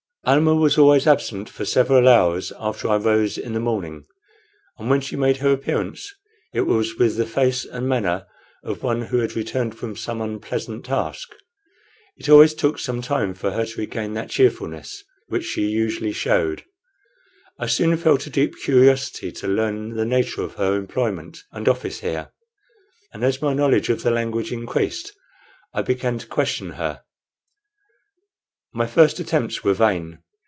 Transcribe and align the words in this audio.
Almah 0.23 0.53
was 0.53 0.77
always 0.77 1.07
absent 1.07 1.49
for 1.49 1.65
several 1.65 2.07
hours 2.07 2.53
after 2.59 2.87
I 2.87 2.97
rose 2.97 3.39
in 3.39 3.53
the 3.53 3.59
morning, 3.59 4.05
and 4.77 4.87
when 4.87 5.01
she 5.01 5.15
made 5.15 5.37
her 5.37 5.51
appearance 5.51 6.13
it 6.53 6.61
was 6.61 6.95
with 6.99 7.17
the 7.17 7.25
face 7.25 7.65
and 7.65 7.89
manner 7.89 8.27
of 8.63 8.83
one 8.83 9.01
who 9.01 9.17
had 9.17 9.35
returned 9.35 9.75
from 9.75 9.95
some 9.95 10.21
unpleasant 10.21 10.85
task. 10.85 11.31
It 12.17 12.29
always 12.29 12.53
took 12.53 12.77
some 12.77 13.01
time 13.01 13.33
for 13.33 13.49
her 13.49 13.65
to 13.65 13.79
regain 13.79 14.13
that 14.13 14.29
cheerfulness 14.29 15.03
which 15.25 15.43
she 15.43 15.65
usually 15.65 16.11
showed. 16.13 16.65
I 17.57 17.65
soon 17.65 17.97
felt 17.97 18.27
a 18.27 18.29
deep 18.29 18.53
curiosity 18.63 19.31
to 19.31 19.47
learn 19.47 19.95
the 19.95 20.05
nature 20.05 20.43
of 20.43 20.53
her 20.53 20.75
employment 20.77 21.39
and 21.51 21.67
office 21.67 22.01
here, 22.01 22.31
and 23.11 23.23
as 23.23 23.41
my 23.41 23.55
knowledge 23.55 23.89
of 23.89 24.03
the 24.03 24.11
language 24.11 24.51
increased 24.51 25.13
I 25.73 25.81
began 25.81 26.19
to 26.19 26.27
question 26.27 26.73
her. 26.73 27.01
My 28.73 28.87
first 28.87 29.19
attempts 29.19 29.65
were 29.65 29.73
vain. 29.73 30.19